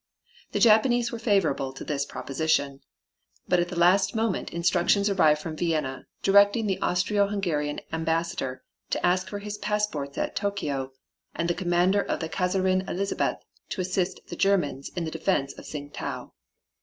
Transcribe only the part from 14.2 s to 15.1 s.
the Germans in